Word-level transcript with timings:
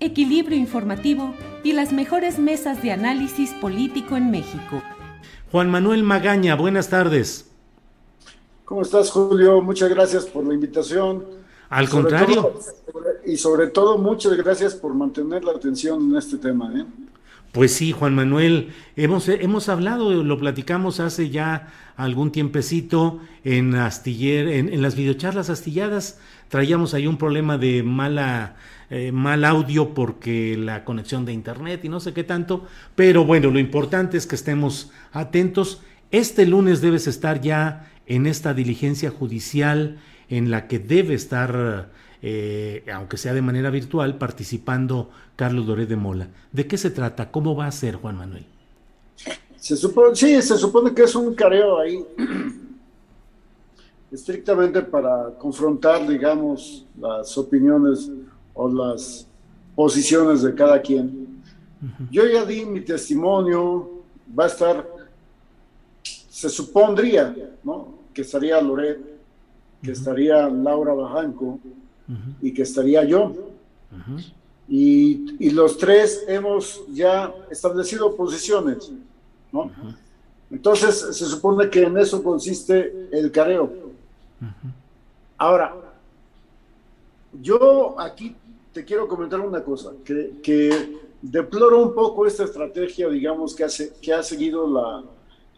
equilibrio 0.00 0.56
informativo 0.58 1.34
y 1.62 1.72
las 1.72 1.92
mejores 1.92 2.38
mesas 2.38 2.82
de 2.82 2.92
análisis 2.92 3.52
político 3.52 4.16
en 4.16 4.30
México. 4.30 4.82
Juan 5.52 5.70
Manuel 5.70 6.02
Magaña, 6.02 6.54
buenas 6.54 6.88
tardes. 6.88 7.50
¿Cómo 8.64 8.82
estás, 8.82 9.10
Julio? 9.10 9.60
Muchas 9.60 9.90
gracias 9.90 10.26
por 10.26 10.46
la 10.46 10.54
invitación. 10.54 11.24
Al 11.68 11.86
Sobre 11.88 12.02
contrario. 12.02 12.42
todo- 12.42 12.60
y 13.26 13.36
sobre 13.36 13.66
todo, 13.68 13.98
muchas 13.98 14.32
gracias 14.36 14.74
por 14.74 14.94
mantener 14.94 15.44
la 15.44 15.52
atención 15.52 16.10
en 16.10 16.16
este 16.16 16.36
tema. 16.38 16.72
¿eh? 16.74 16.84
Pues 17.52 17.74
sí, 17.74 17.90
Juan 17.90 18.14
Manuel, 18.14 18.72
hemos, 18.94 19.28
hemos 19.28 19.68
hablado, 19.68 20.22
lo 20.22 20.38
platicamos 20.38 21.00
hace 21.00 21.30
ya 21.30 21.72
algún 21.96 22.30
tiempecito 22.30 23.18
en 23.42 23.74
Astiller, 23.74 24.46
en, 24.46 24.72
en 24.72 24.82
las 24.82 24.94
videocharlas 24.94 25.50
astilladas, 25.50 26.20
traíamos 26.48 26.94
ahí 26.94 27.08
un 27.08 27.16
problema 27.16 27.58
de 27.58 27.82
mala, 27.82 28.54
eh, 28.88 29.10
mal 29.10 29.44
audio 29.44 29.94
porque 29.94 30.56
la 30.56 30.84
conexión 30.84 31.24
de 31.24 31.32
internet 31.32 31.84
y 31.84 31.88
no 31.88 31.98
sé 31.98 32.12
qué 32.12 32.22
tanto, 32.22 32.68
pero 32.94 33.24
bueno, 33.24 33.50
lo 33.50 33.58
importante 33.58 34.16
es 34.16 34.28
que 34.28 34.36
estemos 34.36 34.92
atentos. 35.12 35.82
Este 36.12 36.46
lunes 36.46 36.80
debes 36.80 37.08
estar 37.08 37.40
ya 37.40 37.90
en 38.06 38.26
esta 38.26 38.54
diligencia 38.54 39.10
judicial 39.10 39.98
en 40.28 40.52
la 40.52 40.68
que 40.68 40.78
debe 40.78 41.14
estar, 41.14 41.90
eh, 42.22 42.84
aunque 42.92 43.16
sea 43.16 43.32
de 43.32 43.42
manera 43.42 43.70
virtual, 43.70 44.18
participando 44.18 45.10
Carlos 45.36 45.66
Doré 45.66 45.86
de 45.86 45.96
Mola. 45.96 46.28
¿De 46.52 46.66
qué 46.66 46.76
se 46.76 46.90
trata? 46.90 47.30
¿Cómo 47.30 47.56
va 47.56 47.66
a 47.66 47.72
ser, 47.72 47.96
Juan 47.96 48.16
Manuel? 48.16 48.44
Se 49.56 49.76
supone, 49.76 50.14
sí, 50.14 50.40
se 50.42 50.56
supone 50.56 50.94
que 50.94 51.02
es 51.02 51.14
un 51.14 51.34
careo 51.34 51.78
ahí, 51.78 52.04
estrictamente 54.10 54.82
para 54.82 55.30
confrontar, 55.38 56.06
digamos, 56.08 56.86
las 56.98 57.36
opiniones 57.36 58.10
o 58.54 58.68
las 58.68 59.26
posiciones 59.74 60.42
de 60.42 60.54
cada 60.54 60.80
quien. 60.80 61.42
Yo 62.10 62.26
ya 62.26 62.44
di 62.44 62.64
mi 62.64 62.80
testimonio, 62.80 64.02
va 64.38 64.44
a 64.44 64.46
estar, 64.48 64.86
se 66.02 66.48
supondría, 66.48 67.34
¿no? 67.62 67.94
Que 68.12 68.22
estaría 68.22 68.60
Loret, 68.60 68.98
que 69.82 69.92
estaría 69.92 70.48
Laura 70.48 70.92
Bajanco 70.92 71.58
y 72.40 72.52
que 72.52 72.62
estaría 72.62 73.04
yo. 73.04 73.32
Y, 74.68 75.46
y 75.46 75.50
los 75.50 75.76
tres 75.76 76.24
hemos 76.28 76.82
ya 76.92 77.34
establecido 77.50 78.14
posiciones, 78.14 78.90
¿no? 79.52 79.70
Entonces, 80.50 80.96
se 81.16 81.26
supone 81.26 81.68
que 81.70 81.82
en 81.82 81.96
eso 81.98 82.22
consiste 82.22 83.08
el 83.12 83.30
careo. 83.30 83.72
Ahora, 85.36 85.74
yo 87.40 87.98
aquí 87.98 88.36
te 88.72 88.84
quiero 88.84 89.08
comentar 89.08 89.40
una 89.40 89.62
cosa, 89.62 89.92
que, 90.04 90.34
que 90.42 91.00
deploro 91.22 91.82
un 91.82 91.94
poco 91.94 92.26
esta 92.26 92.44
estrategia, 92.44 93.08
digamos, 93.08 93.54
que, 93.54 93.64
hace, 93.64 93.92
que 94.00 94.12
ha 94.12 94.22
seguido 94.22 94.68
la, 94.68 95.02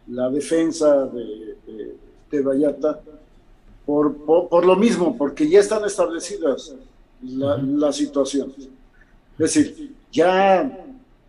la 0.07 0.29
defensa 0.29 1.05
de, 1.05 1.57
de, 1.67 1.95
de 2.31 2.41
Vallarta, 2.41 3.01
por, 3.85 4.15
por, 4.17 4.49
por, 4.49 4.65
lo 4.65 4.75
mismo, 4.75 5.17
porque 5.17 5.47
ya 5.49 5.59
están 5.59 5.83
establecidas 5.85 6.75
la, 7.21 7.57
las 7.57 7.95
situaciones. 7.95 8.55
Es 8.57 9.37
decir, 9.37 9.95
ya, 10.11 10.85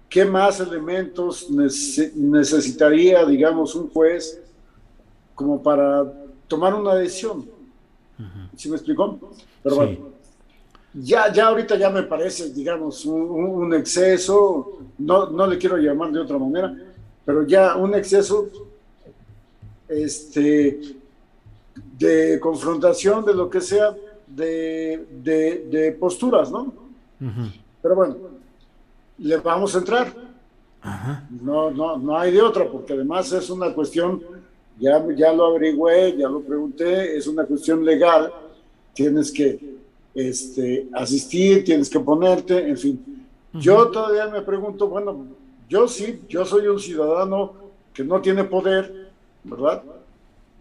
¿qué 0.08 0.24
más 0.24 0.60
elementos 0.60 1.50
nece 1.50 2.12
necesitaría, 2.14 3.24
digamos, 3.24 3.74
un 3.74 3.88
juez 3.90 4.40
como 5.34 5.62
para 5.62 6.12
tomar 6.46 6.74
una 6.74 6.94
decisión? 6.94 7.48
¿Sí 8.56 8.68
me 8.68 8.76
explicó? 8.76 9.18
Pero 9.62 9.74
sí. 9.74 9.80
bueno, 9.80 9.98
ya, 10.94 11.32
ya 11.32 11.48
ahorita 11.48 11.76
ya 11.76 11.90
me 11.90 12.04
parece, 12.04 12.50
digamos, 12.50 13.04
un, 13.04 13.22
un 13.22 13.74
exceso, 13.74 14.78
no, 14.98 15.30
no 15.30 15.46
le 15.46 15.58
quiero 15.58 15.76
llamar 15.76 16.12
de 16.12 16.20
otra 16.20 16.38
manera, 16.38 16.72
pero 17.24 17.44
ya 17.46 17.74
un 17.74 17.94
exceso 17.94 18.48
este, 19.88 20.80
de 22.04 22.38
confrontación, 22.40 23.24
de 23.24 23.34
lo 23.34 23.48
que 23.48 23.60
sea, 23.60 23.88
de, 24.26 25.06
de, 25.22 25.66
de 25.74 25.92
posturas, 25.92 26.50
¿no? 26.50 26.62
Uh 27.20 27.24
-huh. 27.24 27.50
Pero 27.82 27.94
bueno, 27.94 28.14
le 29.18 29.36
vamos 29.38 29.74
a 29.74 29.78
entrar. 29.78 30.06
No, 31.48 31.70
no, 31.70 31.96
no 31.96 32.12
hay 32.18 32.30
de 32.32 32.42
otra, 32.42 32.64
porque 32.70 32.92
además 32.92 33.32
es 33.32 33.48
una 33.48 33.72
cuestión, 33.72 34.20
ya, 34.78 34.92
ya 35.16 35.32
lo 35.32 35.46
averigüé, 35.46 36.14
ya 36.20 36.28
lo 36.28 36.40
pregunté, 36.42 37.16
es 37.16 37.26
una 37.26 37.44
cuestión 37.44 37.82
legal, 37.84 38.30
tienes 38.92 39.32
que 39.32 39.48
este, 40.14 40.86
asistir, 40.92 41.64
tienes 41.64 41.88
que 41.88 42.00
ponerte, 42.00 42.68
en 42.68 42.76
fin. 42.76 42.96
Uh 43.04 43.56
-huh. 43.56 43.60
Yo 43.66 43.74
todavía 43.88 44.26
me 44.36 44.42
pregunto, 44.42 44.88
bueno, 44.88 45.10
yo 45.72 45.88
sí, 45.88 46.20
yo 46.28 46.44
soy 46.44 46.66
un 46.68 46.78
ciudadano 46.78 47.52
que 47.94 48.04
no 48.04 48.20
tiene 48.20 48.44
poder, 48.44 48.82
¿verdad? 49.42 49.82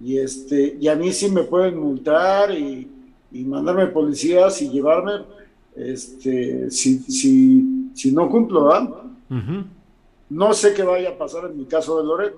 Y, 0.03 0.17
este, 0.17 0.77
y 0.81 0.89
a 0.89 0.95
mí 0.95 1.13
sí 1.13 1.31
me 1.31 1.43
pueden 1.43 1.79
multar 1.79 2.51
y, 2.51 2.91
y 3.31 3.43
mandarme 3.45 3.87
policías 3.87 4.61
y 4.61 4.69
llevarme, 4.69 5.23
este, 5.77 6.69
si, 6.69 6.99
si, 6.99 7.89
si 7.95 8.11
no 8.11 8.29
cumplo, 8.29 8.65
¿verdad? 8.65 8.89
Uh 9.29 9.35
-huh. 9.35 9.65
No 10.29 10.53
sé 10.53 10.73
qué 10.73 10.83
vaya 10.83 11.11
a 11.11 11.17
pasar 11.17 11.45
en 11.45 11.57
mi 11.57 11.65
caso 11.65 11.97
de 11.97 12.03
Loret. 12.03 12.35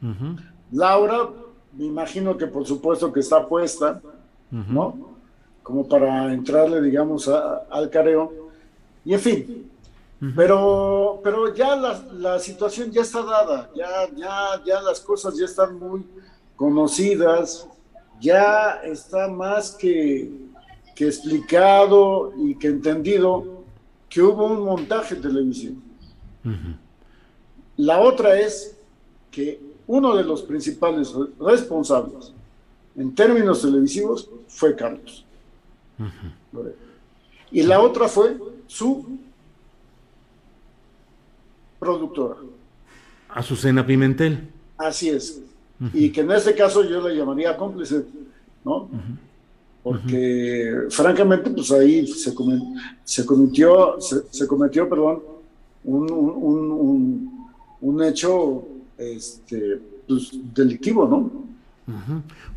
Uh 0.00 0.06
-huh. 0.06 0.36
Laura, 0.72 1.28
me 1.76 1.84
imagino 1.84 2.38
que 2.38 2.46
por 2.46 2.66
supuesto 2.66 3.12
que 3.12 3.20
está 3.20 3.46
puesta, 3.46 4.00
uh 4.50 4.56
-huh. 4.56 4.66
¿no? 4.68 4.84
Como 5.62 5.86
para 5.86 6.32
entrarle, 6.32 6.80
digamos, 6.80 7.28
a, 7.28 7.66
al 7.68 7.90
careo. 7.90 8.32
Y 9.04 9.12
en 9.12 9.20
fin, 9.20 9.70
pero, 10.34 11.20
pero 11.22 11.54
ya 11.54 11.76
la, 11.76 12.02
la, 12.14 12.38
situación 12.38 12.90
ya 12.90 13.02
está 13.02 13.22
dada, 13.22 13.70
ya, 13.76 14.08
ya, 14.16 14.62
ya 14.64 14.80
las 14.80 15.00
cosas 15.00 15.36
ya 15.36 15.44
están 15.44 15.78
muy 15.78 16.02
conocidas, 16.58 17.68
ya 18.20 18.80
está 18.84 19.28
más 19.28 19.70
que, 19.70 20.28
que 20.94 21.06
explicado 21.06 22.32
y 22.36 22.56
que 22.56 22.66
entendido 22.66 23.62
que 24.10 24.20
hubo 24.20 24.46
un 24.46 24.64
montaje 24.64 25.14
televisivo. 25.14 25.76
Uh 26.44 26.48
-huh. 26.48 26.76
La 27.76 28.00
otra 28.00 28.38
es 28.40 28.76
que 29.30 29.60
uno 29.86 30.16
de 30.16 30.24
los 30.24 30.42
principales 30.42 31.14
responsables 31.38 32.32
en 32.96 33.14
términos 33.14 33.62
televisivos 33.62 34.28
fue 34.48 34.74
Carlos. 34.74 35.24
Uh 35.98 36.06
-huh. 36.06 36.72
Y 37.52 37.62
la 37.62 37.80
otra 37.80 38.08
fue 38.08 38.36
su 38.66 39.16
productora. 41.78 42.36
Azucena 43.28 43.86
Pimentel. 43.86 44.48
Así 44.76 45.08
es. 45.10 45.40
Y 45.94 46.10
que 46.10 46.22
en 46.22 46.32
este 46.32 46.54
caso 46.54 46.82
yo 46.82 47.06
le 47.06 47.16
llamaría 47.16 47.56
cómplice, 47.56 48.04
¿no? 48.64 48.88
porque 49.88 50.86
francamente, 50.90 51.48
pues 51.50 51.70
ahí 51.72 52.06
se, 52.06 52.34
se 53.04 53.24
cometió, 53.24 53.96
se, 54.00 54.46
cometió, 54.46 54.86
perdón, 54.86 55.22
un, 55.84 56.10
un, 56.12 57.48
un, 57.80 58.04
hecho 58.04 58.66
este, 58.98 59.80
pues, 60.06 60.30
delictivo, 60.54 61.08
¿no? 61.08 61.48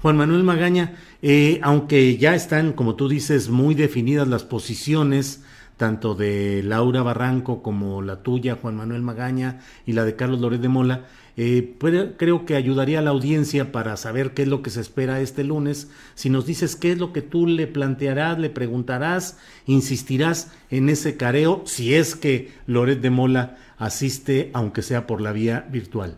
Juan 0.01 0.17
Manuel 0.17 0.43
Magaña, 0.43 0.97
eh, 1.21 1.61
aunque 1.63 2.17
ya 2.17 2.35
están, 2.35 2.73
como 2.73 2.95
tú 2.95 3.07
dices, 3.07 3.47
muy 3.47 3.75
definidas 3.75 4.27
las 4.27 4.43
posiciones, 4.43 5.41
tanto 5.77 6.15
de 6.15 6.61
Laura 6.63 7.01
Barranco 7.01 7.63
como 7.63 8.01
la 8.01 8.23
tuya, 8.23 8.57
Juan 8.61 8.75
Manuel 8.75 9.03
Magaña, 9.03 9.61
y 9.85 9.93
la 9.93 10.03
de 10.03 10.17
Carlos 10.17 10.41
Loret 10.41 10.59
de 10.59 10.67
Mola, 10.67 11.05
eh, 11.37 11.75
creo 12.17 12.45
que 12.45 12.55
ayudaría 12.55 12.99
a 12.99 13.01
la 13.01 13.11
audiencia 13.11 13.71
para 13.71 13.97
saber 13.97 14.33
qué 14.33 14.43
es 14.43 14.47
lo 14.47 14.61
que 14.61 14.69
se 14.69 14.81
espera 14.81 15.21
este 15.21 15.43
lunes. 15.43 15.89
Si 16.15 16.29
nos 16.29 16.45
dices 16.45 16.75
qué 16.75 16.91
es 16.91 16.99
lo 16.99 17.13
que 17.13 17.21
tú 17.21 17.47
le 17.47 17.67
plantearás, 17.67 18.39
le 18.39 18.49
preguntarás, 18.49 19.37
insistirás 19.65 20.51
en 20.69 20.89
ese 20.89 21.17
careo, 21.17 21.61
si 21.65 21.95
es 21.95 22.15
que 22.15 22.51
Loret 22.67 23.01
de 23.01 23.09
Mola 23.09 23.57
asiste, 23.77 24.51
aunque 24.53 24.81
sea 24.81 25.07
por 25.07 25.21
la 25.21 25.31
vía 25.31 25.67
virtual. 25.71 26.17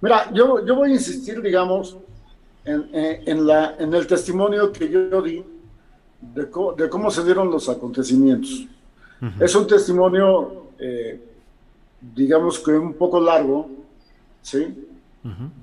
Mira, 0.00 0.32
yo, 0.32 0.66
yo 0.66 0.74
voy 0.74 0.90
a 0.90 0.94
insistir, 0.94 1.40
digamos, 1.40 1.96
en, 2.64 2.86
en, 2.92 3.46
la, 3.46 3.76
en 3.78 3.94
el 3.94 4.06
testimonio 4.06 4.72
que 4.72 4.88
yo 4.88 5.22
di 5.22 5.42
de, 6.20 6.48
de 6.76 6.88
cómo 6.88 7.10
se 7.10 7.24
dieron 7.24 7.50
los 7.50 7.68
acontecimientos. 7.68 8.66
Es 9.38 9.54
un 9.54 9.68
testimonio, 9.68 10.70
eh, 10.80 11.20
digamos 12.14 12.58
que 12.58 12.72
un 12.72 12.94
poco 12.94 13.20
largo, 13.20 13.70
¿sí? 14.42 14.74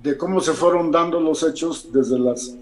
De 0.01 0.17
cómo 0.17 0.39
se 0.39 0.53
fueron 0.53 0.89
dando 0.89 1.19
los 1.19 1.43
hechos 1.43 1.91
desde 1.91 2.17
las 2.17 2.55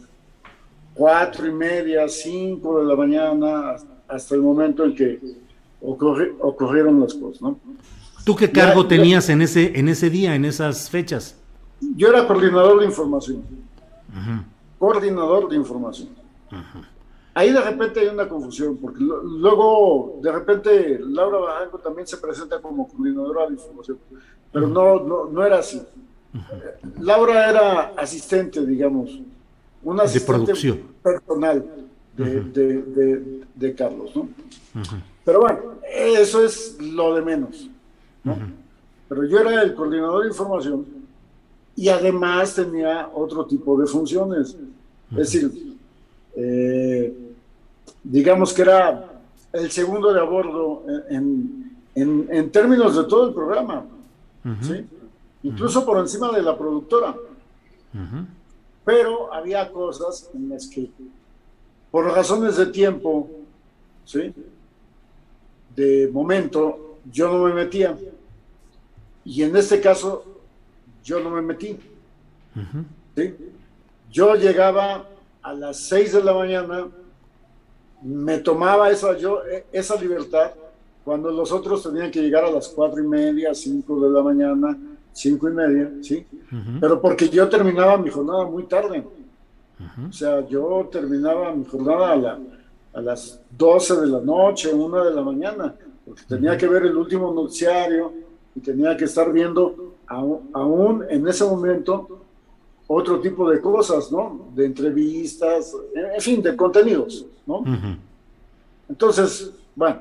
cuatro 0.93 1.45
y 1.47 1.51
media, 1.51 2.09
cinco 2.09 2.79
de 2.79 2.85
la 2.85 2.95
mañana, 2.95 3.75
hasta 4.07 4.35
el 4.35 4.41
momento 4.41 4.83
en 4.83 4.95
que 4.95 5.19
ocurrieron 5.79 6.99
las 6.99 7.13
cosas, 7.13 7.41
¿no? 7.41 7.59
¿Tú 8.25 8.35
qué 8.35 8.51
cargo 8.51 8.85
tenías 8.87 9.29
en 9.29 9.41
ese, 9.41 9.79
en 9.79 9.87
ese 9.87 10.09
día, 10.09 10.35
en 10.35 10.43
esas 10.43 10.89
fechas? 10.89 11.37
Yo 11.95 12.09
era 12.09 12.27
coordinador 12.27 12.79
de 12.79 12.85
información. 12.85 13.43
Coordinador 14.79 15.47
de 15.49 15.55
información. 15.55 16.09
Ahí 17.33 17.53
de 17.53 17.61
repente 17.61 17.99
hay 17.99 18.07
una 18.07 18.27
confusión, 18.27 18.77
porque 18.77 18.99
luego 18.99 20.19
de 20.23 20.31
repente 20.31 20.99
Laura 20.99 21.37
Bajanco 21.37 21.77
también 21.77 22.07
se 22.07 22.17
presenta 22.17 22.59
como 22.59 22.87
coordinadora 22.87 23.45
de 23.45 23.53
información, 23.53 23.99
pero 24.51 24.67
no, 24.67 25.03
no, 25.03 25.25
no 25.25 25.45
era 25.45 25.59
así. 25.59 25.79
Laura 26.99 27.49
era 27.49 27.93
asistente, 27.97 28.65
digamos, 28.65 29.19
una 29.83 30.03
asistente 30.03 30.53
personal 31.01 31.65
de, 32.15 33.43
de, 33.55 33.75
Carlos, 33.75 34.15
¿no? 34.15 34.29
Pero 35.23 35.41
bueno, 35.41 35.59
eso 35.93 36.43
es 36.43 36.77
lo 36.79 37.15
de 37.15 37.21
menos, 37.21 37.69
¿no? 38.23 38.37
Pero 39.07 39.25
yo 39.25 39.39
era 39.39 39.61
el 39.61 39.73
coordinador 39.73 40.23
de 40.23 40.29
información 40.29 40.85
y 41.75 41.89
además 41.89 42.55
tenía 42.55 43.09
otro 43.13 43.45
tipo 43.45 43.79
de 43.79 43.87
funciones. 43.87 44.57
Es 45.11 45.17
decir, 45.17 45.77
eh, 46.35 47.13
digamos 48.03 48.53
que 48.53 48.63
era 48.63 49.21
el 49.53 49.71
segundo 49.71 50.11
de 50.13 50.19
a 50.19 50.23
bordo 50.23 50.83
en, 51.09 51.77
en, 51.95 52.27
en 52.29 52.51
términos 52.51 52.95
de 52.95 53.03
todo 53.05 53.27
el 53.29 53.33
programa. 53.33 53.85
¿sí? 54.61 54.85
Incluso 55.47 55.85
por 55.85 55.97
encima 55.99 56.31
de 56.31 56.41
la 56.41 56.57
productora. 56.57 57.15
Pero 58.83 59.33
había 59.33 59.71
cosas 59.71 60.29
en 60.33 60.49
las 60.49 60.67
que, 60.67 60.89
por 61.89 62.05
razones 62.05 62.57
de 62.57 62.67
tiempo, 62.67 63.29
¿sí? 64.05 64.33
de 65.75 66.09
momento, 66.11 66.97
yo 67.11 67.31
no 67.31 67.45
me 67.45 67.53
metía. 67.53 67.97
Y 69.25 69.43
en 69.43 69.55
este 69.55 69.81
caso, 69.81 70.23
yo 71.03 71.19
no 71.19 71.29
me 71.29 71.41
metí. 71.41 71.77
¿sí? 73.15 73.35
Yo 74.11 74.35
llegaba 74.35 75.07
a 75.41 75.53
las 75.53 75.77
6 75.77 76.13
de 76.13 76.23
la 76.23 76.33
mañana, 76.33 76.87
me 78.01 78.37
tomaba 78.39 78.89
esa, 78.91 79.17
yo, 79.17 79.43
e, 79.45 79.65
esa 79.71 79.99
libertad 79.99 80.51
cuando 81.03 81.31
los 81.31 81.53
otros 81.53 81.83
tenían 81.83 82.11
que 82.11 82.21
llegar 82.21 82.43
a 82.43 82.51
las 82.51 82.67
cuatro 82.67 83.01
y 83.01 83.07
media, 83.07 83.53
5 83.53 84.01
de 84.01 84.09
la 84.09 84.21
mañana, 84.21 84.77
cinco 85.17 85.49
y 85.49 85.53
media, 85.53 85.91
¿sí? 86.01 86.25
Pero 86.79 87.01
porque 87.01 87.27
yo 87.29 87.49
terminaba 87.49 87.97
mi 87.97 88.09
jornada 88.09 88.45
muy 88.45 88.63
tarde. 88.63 89.03
O 90.07 90.11
sea, 90.11 90.47
yo 90.47 90.87
terminaba 90.91 91.53
mi 91.53 91.65
jornada 91.65 92.13
a, 92.13 92.39
a 92.97 93.01
las 93.01 93.39
12 93.57 94.01
de 94.01 94.07
la 94.07 94.21
noche, 94.21 94.73
una 94.73 95.03
de 95.03 95.13
la 95.13 95.21
mañana, 95.21 95.75
porque 96.05 96.23
tenía 96.27 96.57
que 96.57 96.67
ver 96.67 96.83
el 96.83 96.97
último 96.97 97.33
noticiario 97.33 98.13
y 98.55 98.59
tenía 98.59 98.95
que 98.95 99.05
estar 99.05 99.31
viendo 99.31 99.95
aún, 100.07 101.05
en 101.09 101.27
ese 101.27 101.43
momento 101.45 102.25
otro 102.87 103.19
tipo 103.19 103.49
de 103.49 103.59
cosas, 103.59 104.11
¿no? 104.11 104.49
De 104.55 104.65
entrevistas, 104.65 105.73
en 105.93 106.21
fin, 106.21 106.41
de 106.41 106.55
contenidos, 106.55 107.25
¿no? 107.45 107.63
Entonces, 108.87 109.51
bueno. 109.75 109.99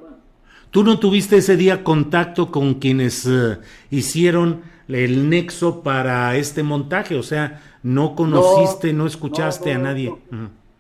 ¿Tú 0.71 0.85
no 0.85 0.99
tuviste 0.99 1.39
ese 1.39 1.57
día 1.57 1.83
contacto 1.83 2.51
con 2.51 2.75
quienes 2.75 3.27
eh, 3.27 3.59
hicieron 3.91 4.63
el 4.88 5.29
nexo 5.29 5.83
para 5.83 6.37
este 6.37 6.62
montaje, 6.62 7.17
o 7.17 7.23
sea, 7.23 7.62
no 7.83 8.15
conociste, 8.15 8.93
no, 8.93 9.06
escuchaste 9.06 9.73
a 9.73 9.79
nadie. 9.79 10.15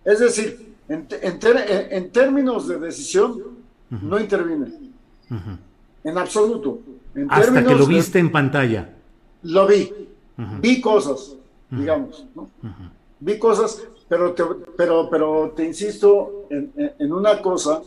Es 0.04 0.20
decir, 0.20 0.74
en, 0.88 1.06
en, 1.20 2.10
términos 2.10 2.68
de 2.68 2.78
decisión, 2.78 3.42
no 3.90 4.18
intervine. 4.18 4.66
En 6.04 6.18
absoluto. 6.18 6.80
Hasta 7.28 7.64
que 7.64 7.74
lo 7.74 7.86
viste 7.86 8.18
en 8.18 8.30
pantalla. 8.30 8.90
Lo 9.42 9.66
vi. 9.66 9.90
Vi 10.60 10.80
cosas, 10.80 11.34
digamos. 11.70 12.26
¿no? 12.34 12.48
Vi 13.18 13.38
cosas, 13.38 13.82
pero 14.08 14.32
te, 14.32 14.44
pero, 14.76 15.08
pero 15.10 15.52
te 15.56 15.64
insisto 15.64 16.46
en, 16.50 17.12
una 17.12 17.40
cosa 17.40 17.82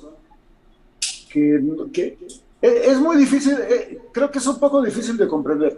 que, 1.31 1.61
que 1.93 2.17
es 2.61 2.99
muy 2.99 3.15
difícil, 3.17 3.55
eh, 3.69 4.01
creo 4.11 4.29
que 4.29 4.39
es 4.39 4.47
un 4.47 4.59
poco 4.59 4.81
difícil 4.81 5.15
de 5.15 5.27
comprender. 5.27 5.77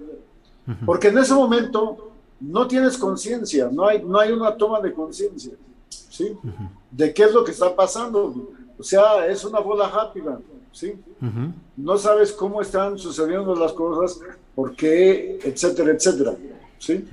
Porque 0.85 1.09
en 1.09 1.17
ese 1.17 1.33
momento 1.33 2.11
no 2.39 2.67
tienes 2.67 2.97
conciencia, 2.97 3.69
no 3.71 3.85
hay, 3.87 4.03
no 4.03 4.19
hay 4.19 4.31
una 4.31 4.55
toma 4.55 4.79
de 4.81 4.93
conciencia, 4.93 5.53
¿sí? 5.89 6.35
De 6.89 7.13
qué 7.13 7.23
es 7.23 7.33
lo 7.33 7.43
que 7.43 7.51
está 7.51 7.75
pasando. 7.75 8.51
O 8.77 8.83
sea, 8.83 9.27
es 9.27 9.45
una 9.45 9.59
bola 9.59 9.89
rápida, 9.89 10.39
¿sí? 10.71 10.93
No 11.77 11.97
sabes 11.97 12.31
cómo 12.31 12.61
están 12.61 12.97
sucediendo 12.97 13.55
las 13.55 13.73
cosas, 13.73 14.19
por 14.55 14.75
qué, 14.75 15.39
etcétera, 15.43 15.91
etcétera, 15.91 16.35
¿sí? 16.79 17.05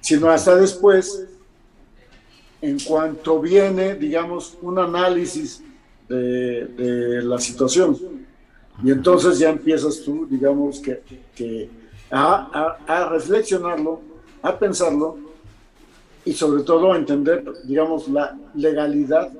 Sino 0.00 0.30
hasta 0.30 0.54
después, 0.54 1.26
en 2.62 2.78
cuanto 2.80 3.40
viene, 3.40 3.94
digamos, 3.94 4.56
un 4.62 4.78
análisis 4.78 5.62
de, 6.08 6.66
de 6.66 7.22
la 7.22 7.38
situación. 7.38 7.96
Y 8.82 8.90
entonces 8.90 9.38
ya 9.38 9.50
empiezas 9.50 10.00
tú, 10.02 10.26
digamos, 10.26 10.78
que, 10.80 11.02
que 11.34 11.68
a, 12.10 13.08
reflexionarlo, 13.10 14.00
a 14.42 14.58
pensarlo 14.58 15.18
y 16.24 16.32
sobre 16.32 16.62
todo 16.62 16.92
a 16.92 16.96
entender, 16.96 17.44
digamos, 17.64 18.08
la 18.08 18.36
legalidad 18.54 19.30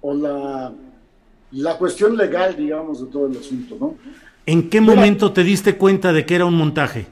o 0.00 0.14
la, 0.14 0.72
la 1.52 1.78
cuestión 1.78 2.16
legal, 2.16 2.56
digamos, 2.56 3.00
de 3.00 3.06
todo 3.06 3.26
el 3.26 3.36
asunto, 3.36 3.76
¿no? 3.78 3.94
¿En 4.46 4.70
qué 4.70 4.80
momento 4.80 5.32
te 5.32 5.42
diste 5.42 5.76
cuenta 5.76 6.12
de 6.12 6.24
que 6.24 6.36
era 6.36 6.44
un 6.44 6.54
montaje? 6.54 7.06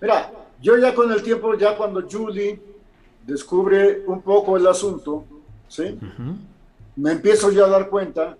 Mira, 0.00 0.30
yo 0.62 0.76
ya 0.78 0.94
con 0.94 1.10
el 1.10 1.22
tiempo, 1.22 1.56
ya 1.56 1.76
cuando 1.76 2.06
Julie 2.08 2.60
descubre 3.26 4.02
un 4.06 4.22
poco 4.22 4.56
el 4.56 4.66
asunto, 4.66 5.24
¿sí? 5.66 5.98
Me 6.94 7.12
empiezo 7.12 7.50
ya 7.50 7.64
a 7.64 7.68
dar 7.68 7.88
cuenta, 7.88 8.36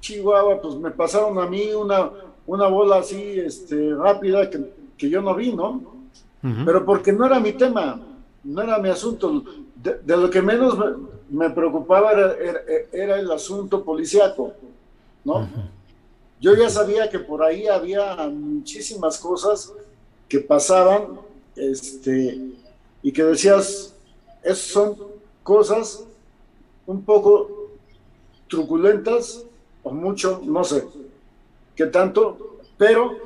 Chihuahua, 0.00 0.60
pues 0.60 0.74
me 0.74 0.90
pasaron 0.90 1.38
a 1.38 1.46
mí 1.46 1.72
una, 1.72 2.10
una 2.46 2.66
bola 2.68 2.96
así 2.96 3.38
este, 3.38 3.94
rápida 3.94 4.50
que, 4.50 4.72
que 4.96 5.10
yo 5.10 5.22
no 5.22 5.34
vi, 5.34 5.52
¿no? 5.52 5.80
Pero 6.64 6.84
porque 6.84 7.12
no 7.12 7.24
era 7.24 7.38
mi 7.38 7.52
tema, 7.52 8.00
no 8.42 8.62
era 8.62 8.78
mi 8.78 8.88
asunto. 8.88 9.44
De, 9.76 10.16
lo 10.16 10.28
que 10.28 10.42
menos 10.42 10.76
me, 11.30 11.50
preocupaba 11.50 12.10
era, 12.12 12.34
era, 12.92 13.20
el 13.20 13.30
asunto 13.30 13.84
policiaco, 13.84 14.52
¿no? 15.24 15.48
Yo 16.40 16.56
ya 16.56 16.68
sabía 16.68 17.08
que 17.08 17.20
por 17.20 17.44
ahí 17.44 17.68
había 17.68 18.16
muchísimas 18.28 19.18
cosas 19.18 19.72
que 20.28 20.40
pasaban, 20.40 21.20
este, 21.54 22.40
y 23.04 23.12
que 23.12 23.22
decías, 23.22 23.94
esas 24.42 24.58
son 24.58 24.96
cosas 25.44 26.04
un 26.86 27.04
poco 27.04 27.70
truculentas, 28.48 29.44
o 29.84 29.92
mucho, 29.92 30.40
no 30.44 30.64
sé 30.64 30.84
que 31.74 31.86
tanto, 31.86 32.58
pero 32.76 33.16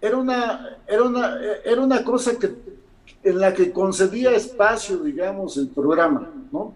era 0.00 0.16
una, 0.16 0.78
era 0.86 1.02
una, 1.02 1.36
era 1.64 1.80
una 1.80 2.02
cosa 2.02 2.38
que, 2.38 2.52
en 3.22 3.38
la 3.38 3.52
que 3.54 3.72
concedía 3.72 4.32
espacio, 4.32 4.98
digamos, 4.98 5.56
el 5.56 5.68
programa, 5.68 6.28
¿no? 6.50 6.74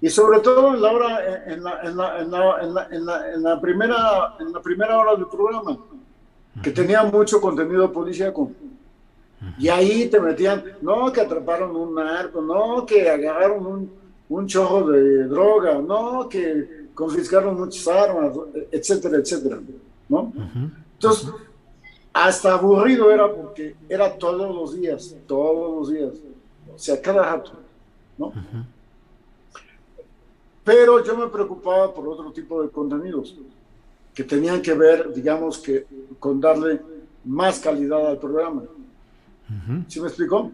Y 0.00 0.10
sobre 0.10 0.40
todo 0.40 0.74
en 0.74 0.82
la 0.82 0.92
hora, 0.92 1.44
en 1.46 1.64
la, 1.64 1.80
en 1.82 1.96
la, 1.96 2.20
en 2.20 2.30
la, 2.30 2.88
en 2.90 3.06
la, 3.06 3.34
en 3.34 3.42
la 3.42 3.60
primera, 3.60 4.34
en 4.38 4.52
la 4.52 4.60
primera 4.60 4.98
hora 4.98 5.14
del 5.16 5.26
programa, 5.26 5.78
que 6.62 6.70
tenía 6.70 7.02
mucho 7.04 7.40
contenido 7.40 7.90
policíaco. 7.92 8.50
Y 9.58 9.68
ahí 9.68 10.08
te 10.08 10.18
metían, 10.18 10.64
no, 10.82 11.12
que 11.12 11.20
atraparon 11.20 11.76
un 11.76 11.94
narco, 11.94 12.40
no, 12.40 12.84
que 12.84 13.08
agarraron 13.08 13.66
un, 13.66 13.92
un 14.28 14.46
chorro 14.46 14.88
de 14.88 15.24
droga, 15.24 15.74
no, 15.80 16.28
que 16.28 16.75
confiscaron 16.96 17.60
muchas 17.60 17.86
armas, 17.86 18.32
etcétera, 18.72 19.18
etcétera, 19.18 19.60
¿no? 20.08 20.32
Entonces, 20.94 21.28
hasta 22.12 22.54
aburrido 22.54 23.12
era 23.12 23.32
porque 23.32 23.76
era 23.86 24.16
todos 24.16 24.52
los 24.52 24.74
días, 24.74 25.14
todos 25.26 25.76
los 25.76 25.90
días, 25.94 26.14
o 26.74 26.78
sea, 26.78 27.00
cada 27.00 27.22
rato, 27.22 27.52
¿no? 28.16 28.32
Pero 30.64 31.04
yo 31.04 31.16
me 31.16 31.28
preocupaba 31.28 31.94
por 31.94 32.08
otro 32.08 32.32
tipo 32.32 32.62
de 32.62 32.70
contenidos 32.70 33.36
que 34.14 34.24
tenían 34.24 34.62
que 34.62 34.72
ver, 34.72 35.12
digamos 35.12 35.58
que, 35.58 35.86
con 36.18 36.40
darle 36.40 36.80
más 37.24 37.60
calidad 37.60 38.08
al 38.08 38.18
programa. 38.18 38.62
¿Sí 39.86 40.00
me 40.00 40.08
explicó? 40.08 40.50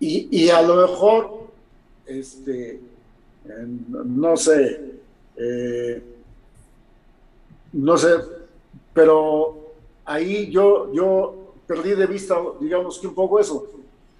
y, 0.00 0.28
y, 0.44 0.48
a 0.48 0.62
lo 0.62 0.76
mejor, 0.76 1.48
este, 2.06 2.80
no 3.44 4.36
sé, 4.36 5.01
eh, 5.42 6.02
no 7.72 7.96
sé, 7.96 8.08
pero 8.92 9.74
ahí 10.04 10.50
yo, 10.50 10.92
yo 10.92 11.54
perdí 11.66 11.94
de 11.94 12.06
vista, 12.06 12.36
digamos 12.60 12.98
que 12.98 13.06
un 13.06 13.14
poco 13.14 13.40
eso, 13.40 13.66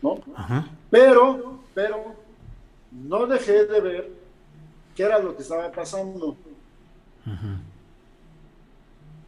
¿no? 0.00 0.18
Pero, 0.90 1.60
pero, 1.74 1.96
no 2.90 3.26
dejé 3.26 3.66
de 3.66 3.80
ver 3.80 4.10
qué 4.94 5.04
era 5.04 5.18
lo 5.18 5.36
que 5.36 5.42
estaba 5.42 5.70
pasando. 5.70 6.36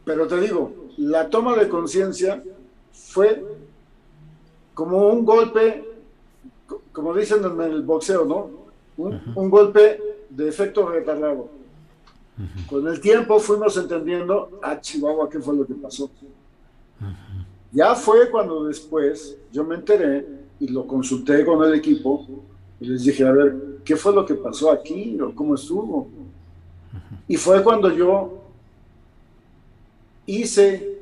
Pero 0.03 0.27
te 0.27 0.39
digo, 0.39 0.71
la 0.97 1.29
toma 1.29 1.55
de 1.55 1.69
conciencia 1.69 2.43
fue 2.91 3.43
como 4.73 5.07
un 5.07 5.25
golpe, 5.25 5.83
como 6.91 7.13
dicen 7.13 7.43
en 7.43 7.61
el 7.61 7.83
boxeo, 7.83 8.25
¿no? 8.25 8.65
Un, 8.97 9.49
golpe 9.49 10.01
de 10.29 10.47
efecto 10.47 10.87
retardado. 10.87 11.49
Con 12.67 12.87
el 12.87 12.99
tiempo 12.99 13.39
fuimos 13.39 13.77
entendiendo, 13.77 14.59
a 14.61 14.71
ah, 14.71 14.81
Chihuahua, 14.81 15.29
qué 15.29 15.39
fue 15.39 15.55
lo 15.55 15.65
que 15.65 15.73
pasó. 15.73 16.09
Ya 17.71 17.95
fue 17.95 18.29
cuando 18.29 18.65
después 18.65 19.37
yo 19.51 19.63
me 19.63 19.75
enteré 19.75 20.27
y 20.59 20.67
lo 20.67 20.85
consulté 20.85 21.45
con 21.45 21.63
el 21.63 21.73
equipo 21.73 22.25
y 22.79 22.87
les 22.87 23.03
dije, 23.03 23.25
a 23.25 23.31
ver, 23.31 23.79
¿qué 23.85 23.95
fue 23.95 24.13
lo 24.13 24.25
que 24.25 24.35
pasó 24.35 24.71
aquí 24.71 25.19
o 25.19 25.33
cómo 25.33 25.55
estuvo? 25.55 26.09
Y 27.27 27.37
fue 27.37 27.63
cuando 27.63 27.89
yo 27.89 28.41
hice 30.25 31.01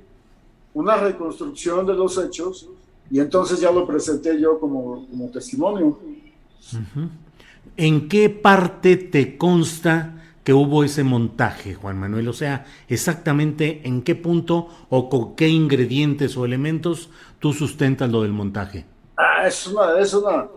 una 0.74 0.98
reconstrucción 0.98 1.86
de 1.86 1.94
los 1.94 2.18
hechos 2.18 2.70
y 3.10 3.20
entonces 3.20 3.60
ya 3.60 3.72
lo 3.72 3.86
presenté 3.88 4.40
yo 4.40 4.60
como, 4.60 5.08
como 5.08 5.30
testimonio. 5.30 6.00
¿En 7.76 8.08
qué 8.08 8.30
parte 8.30 8.98
te 8.98 9.38
consta 9.38 10.23
que 10.44 10.54
hubo 10.54 10.84
ese 10.84 11.04
montaje, 11.04 11.76
Juan 11.76 11.98
Manuel? 11.98 12.28
O 12.28 12.34
sea, 12.34 12.66
exactamente 12.88 13.82
en 13.86 14.02
qué 14.02 14.16
punto 14.16 14.70
o 14.90 15.10
con 15.10 15.36
qué 15.36 15.48
ingredientes 15.48 16.36
o 16.38 16.46
elementos 16.46 17.10
tú 17.40 17.54
sustentas 17.54 18.10
lo 18.10 18.22
del 18.22 18.32
montaje. 18.32 18.86
Ah, 19.18 19.48
es 19.48 19.68
una, 19.68 20.00
es 20.00 20.14
una 20.14 20.48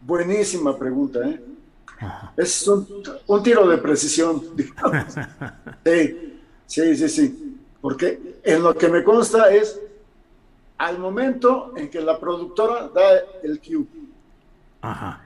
buenísima 0.00 0.76
pregunta, 0.76 1.20
¿eh? 1.28 1.40
Es 2.36 2.66
un, 2.66 2.86
un, 3.28 3.42
tiro 3.42 3.68
de 3.68 3.78
precisión, 3.78 4.42
digamos. 4.56 5.14
Sí, 5.84 6.38
sí, 6.66 6.96
sí, 6.96 7.08
sí. 7.08 7.58
Porque 7.80 8.40
en 8.42 8.62
lo 8.62 8.74
que 8.74 8.88
me 8.88 9.04
consta 9.04 9.52
es 9.52 9.80
al 10.78 10.98
momento 10.98 11.72
en 11.76 11.88
que 11.88 12.00
la 12.00 12.18
productora 12.18 12.88
da 12.88 13.18
el 13.42 13.60
cue. 13.60 13.86
Ajá. 14.80 15.24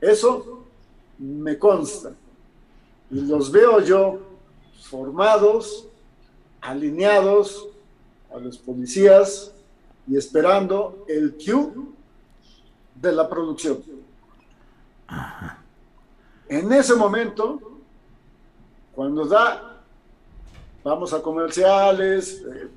Eso 0.00 0.64
me 1.18 1.56
consta. 1.56 2.12
Y 3.10 3.20
los 3.20 3.50
veo 3.50 3.80
yo 3.80 4.18
formados, 4.82 5.86
alineados 6.60 7.68
a 8.34 8.38
los 8.38 8.58
policías 8.58 9.52
y 10.06 10.16
esperando 10.16 11.04
el 11.08 11.36
cue 11.36 11.72
de 12.94 13.12
la 13.12 13.28
producción. 13.28 13.82
En 16.48 16.72
ese 16.72 16.94
momento, 16.94 17.60
cuando 18.94 19.24
da, 19.24 19.82
vamos 20.82 21.12
a 21.12 21.20
comerciales, 21.20 22.42
eh, 22.42 22.68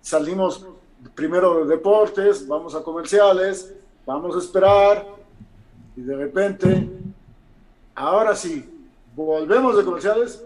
salimos 0.00 0.66
primero 1.14 1.64
de 1.64 1.76
deportes, 1.76 2.46
vamos 2.46 2.74
a 2.74 2.82
comerciales, 2.82 3.74
vamos 4.06 4.36
a 4.36 4.38
esperar, 4.38 5.06
y 5.96 6.02
de 6.02 6.16
repente, 6.16 6.88
ahora 7.94 8.34
sí, 8.34 8.68
volvemos 9.14 9.76
de 9.76 9.84
comerciales. 9.84 10.42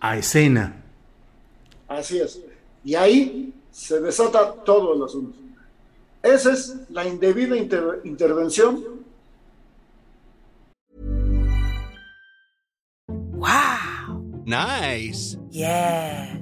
A 0.00 0.16
escena. 0.16 0.82
Así 1.88 2.18
es. 2.18 2.40
Y 2.84 2.94
ahí 2.94 3.54
se 3.70 4.00
desata 4.00 4.52
todo 4.64 4.94
el 4.94 5.02
asunto. 5.04 5.38
Esa 6.22 6.52
es 6.52 6.76
la 6.90 7.06
indebida 7.06 7.56
inter 7.56 8.00
intervención. 8.04 9.02
Wow. 13.08 14.42
Nice. 14.44 15.38
Yeah. 15.50 16.41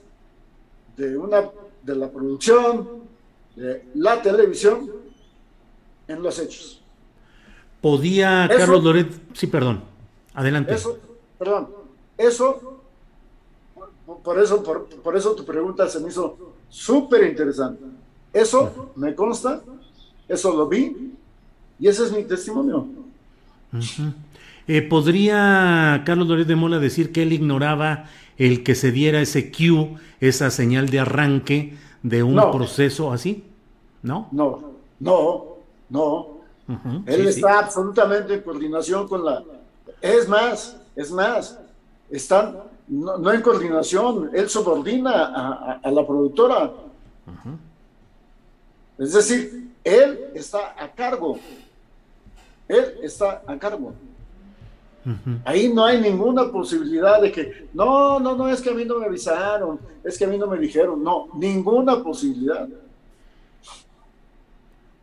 de, 1.09 1.17
una, 1.17 1.49
de 1.83 1.95
la 1.95 2.09
producción, 2.09 2.87
de 3.55 3.85
la 3.95 4.21
televisión, 4.21 4.89
en 6.07 6.21
los 6.21 6.39
hechos. 6.39 6.81
¿Podía 7.81 8.47
Carlos 8.55 8.83
Loret? 8.83 9.11
Sí, 9.33 9.47
perdón. 9.47 9.81
Adelante. 10.33 10.73
Eso, 10.73 10.99
perdón. 11.37 11.69
Eso, 12.17 12.81
por 14.23 14.39
eso, 14.39 14.63
por, 15.03 15.17
eso 15.17 15.35
tu 15.35 15.43
pregunta 15.43 15.87
se 15.87 15.99
me 15.99 16.09
hizo 16.09 16.53
súper 16.69 17.25
interesante. 17.27 17.83
Eso 18.31 18.91
me 18.95 19.15
consta, 19.15 19.61
eso 20.27 20.55
lo 20.55 20.67
vi, 20.67 21.13
y 21.79 21.87
ese 21.87 22.05
es 22.05 22.11
mi 22.11 22.23
testimonio. 22.23 22.87
Eh, 24.67 24.81
¿Podría 24.83 26.03
Carlos 26.05 26.27
Loret 26.27 26.47
de 26.47 26.55
Mola 26.55 26.79
decir 26.79 27.11
que 27.11 27.23
él 27.23 27.33
ignoraba 27.33 28.05
el 28.37 28.63
que 28.63 28.75
se 28.75 28.91
diera 28.91 29.21
ese 29.21 29.51
cue, 29.51 29.95
esa 30.19 30.49
señal 30.49 30.89
de 30.89 30.99
arranque 30.99 31.77
de 32.03 32.23
un 32.23 32.35
proceso 32.51 33.11
así? 33.11 33.43
¿No? 34.01 34.27
No, 34.31 34.73
no, 34.99 35.45
no. 35.89 36.27
Él 37.05 37.27
está 37.27 37.59
absolutamente 37.59 38.35
en 38.35 38.41
coordinación 38.41 39.07
con 39.07 39.25
la... 39.25 39.43
Es 40.01 40.27
más, 40.27 40.77
es 40.95 41.11
más, 41.11 41.59
están 42.09 42.55
no, 42.91 43.31
en 43.31 43.41
coordinación, 43.41 44.31
él 44.33 44.49
subordina 44.49 45.79
a, 45.81 45.91
la 45.91 46.05
productora. 46.05 46.71
Es 48.97 49.13
decir, 49.13 49.71
él 49.83 50.31
está 50.35 50.75
a 50.77 50.91
cargo. 50.91 51.39
Él 52.67 52.97
está 53.01 53.43
a 53.47 53.57
cargo. 53.57 53.93
Ahí 55.45 55.71
no 55.73 55.85
hay 55.85 55.99
ninguna 55.99 56.51
posibilidad 56.51 57.21
de 57.21 57.31
que, 57.31 57.67
no, 57.73 58.19
no, 58.19 58.35
no, 58.35 58.47
es 58.49 58.61
que 58.61 58.69
a 58.69 58.73
mí 58.73 58.85
no 58.85 58.99
me 58.99 59.07
avisaron, 59.07 59.79
es 60.03 60.17
que 60.17 60.25
a 60.25 60.27
mí 60.27 60.37
no 60.37 60.47
me 60.47 60.57
dijeron, 60.57 61.03
no, 61.03 61.27
ninguna 61.35 62.03
posibilidad. 62.03 62.67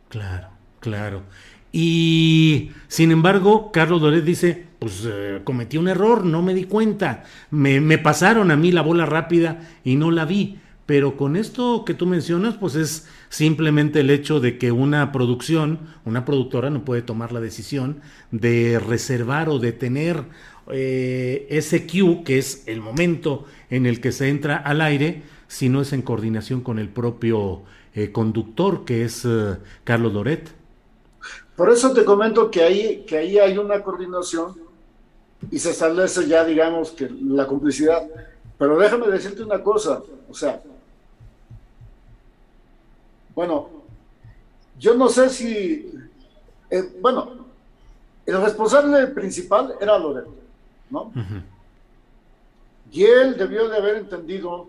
Claro, 0.07 0.47
claro. 0.79 1.23
Y 1.71 2.71
sin 2.87 3.11
embargo, 3.11 3.71
Carlos 3.71 4.01
Doret 4.01 4.23
dice, 4.23 4.65
pues 4.79 5.03
eh, 5.05 5.41
cometí 5.43 5.77
un 5.77 5.87
error, 5.87 6.25
no 6.25 6.41
me 6.41 6.53
di 6.53 6.63
cuenta, 6.63 7.23
me, 7.51 7.79
me 7.79 7.97
pasaron 7.97 8.49
a 8.49 8.55
mí 8.55 8.71
la 8.71 8.81
bola 8.81 9.05
rápida 9.05 9.61
y 9.83 9.95
no 9.95 10.09
la 10.11 10.25
vi. 10.25 10.59
Pero 10.89 11.17
con 11.17 11.35
esto 11.35 11.85
que 11.85 11.93
tú 11.93 12.07
mencionas, 12.07 12.55
pues 12.55 12.73
es 12.73 13.07
simplemente 13.29 13.99
el 13.99 14.09
hecho 14.09 14.39
de 14.39 14.57
que 14.57 14.71
una 14.71 15.11
producción, 15.11 15.81
una 16.03 16.25
productora 16.25 16.71
no 16.71 16.83
puede 16.83 17.03
tomar 17.03 17.31
la 17.31 17.39
decisión 17.39 18.01
de 18.31 18.79
reservar 18.79 19.49
o 19.49 19.59
de 19.59 19.71
tener 19.71 20.23
eh, 20.71 21.45
ese 21.51 21.85
cue, 21.85 22.23
que 22.25 22.39
es 22.39 22.63
el 22.65 22.81
momento 22.81 23.45
en 23.69 23.85
el 23.85 24.01
que 24.01 24.11
se 24.11 24.29
entra 24.29 24.57
al 24.57 24.81
aire, 24.81 25.21
si 25.47 25.69
no 25.69 25.81
es 25.81 25.93
en 25.93 26.01
coordinación 26.01 26.61
con 26.61 26.79
el 26.79 26.89
propio 26.89 27.61
eh, 27.93 28.11
conductor, 28.11 28.83
que 28.83 29.03
es 29.03 29.25
eh, 29.25 29.57
Carlos 29.83 30.11
Loret. 30.11 30.49
Por 31.55 31.69
eso 31.69 31.93
te 31.93 32.03
comento 32.03 32.49
que 32.49 32.63
ahí, 32.63 33.05
que 33.05 33.19
ahí 33.19 33.37
hay 33.37 33.59
una 33.59 33.83
coordinación 33.83 34.55
y 35.51 35.59
se 35.59 35.69
establece 35.69 36.27
ya, 36.27 36.43
digamos, 36.43 36.89
que 36.89 37.07
la 37.11 37.45
complicidad. 37.45 38.07
Pero 38.57 38.75
déjame 38.79 39.05
decirte 39.05 39.43
una 39.43 39.61
cosa, 39.61 40.01
o 40.27 40.33
sea, 40.33 40.63
bueno, 43.39 43.69
yo 44.77 44.95
no 44.95 45.07
sé 45.07 45.29
si, 45.29 45.89
eh, 46.69 46.97
bueno, 46.99 47.37
el 48.25 48.41
responsable 48.41 49.07
principal 49.07 49.75
era 49.79 49.97
Loreto, 49.97 50.35
¿no? 50.89 51.09
Y 52.91 53.05
él 53.05 53.37
debió 53.37 53.69
de 53.69 53.77
haber 53.77 53.95
entendido 53.95 54.67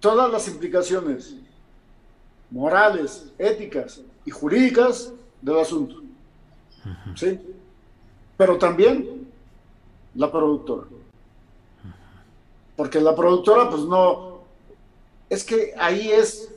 todas 0.00 0.28
las 0.32 0.48
implicaciones 0.48 1.36
morales, 2.50 3.32
éticas 3.38 4.00
y 4.24 4.32
jurídicas 4.32 5.12
del 5.40 5.60
asunto. 5.60 6.02
¿Sí? 7.14 7.38
Pero 8.36 8.58
también 8.58 9.28
la 10.16 10.32
productora. 10.32 10.88
Porque 12.74 13.00
la 13.00 13.14
productora, 13.14 13.70
pues 13.70 13.82
no, 13.82 14.35
es 15.28 15.44
que 15.44 15.72
ahí 15.78 16.10
es 16.10 16.52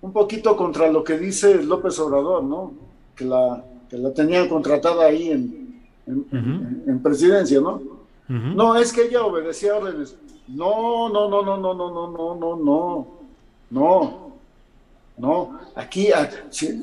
un 0.00 0.12
poquito 0.12 0.56
contra 0.56 0.90
lo 0.90 1.02
que 1.02 1.18
dice 1.18 1.62
López 1.62 1.98
Obrador, 1.98 2.44
¿no? 2.44 2.72
Que 3.16 3.24
la, 3.24 3.64
que 3.90 3.98
la 3.98 4.12
tenían 4.12 4.48
contratada 4.48 5.06
ahí 5.06 5.30
en, 5.30 5.82
en, 6.06 7.02
presidencia, 7.02 7.60
¿no? 7.60 7.80
No, 8.28 8.76
es 8.76 8.92
que 8.92 9.06
ella 9.06 9.24
obedecía 9.24 9.74
órdenes. 9.74 10.16
No, 10.46 11.08
no, 11.08 11.28
no, 11.28 11.42
no, 11.42 11.56
no, 11.56 11.74
no, 11.74 11.90
no, 11.90 12.10
no, 12.10 12.36
no, 12.36 12.56
no, 12.56 13.06
no, 13.70 14.32
no. 15.16 15.60
Aquí, 15.74 16.08
si, 16.50 16.82